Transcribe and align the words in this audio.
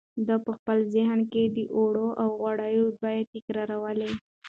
ده 0.27 0.35
په 0.45 0.51
خپل 0.57 0.77
ذهن 0.95 1.19
کې 1.31 1.43
د 1.55 1.57
اوړو 1.75 2.07
او 2.21 2.29
غوړیو 2.39 2.85
بیې 3.01 3.19
تکرارولې. 3.33 4.11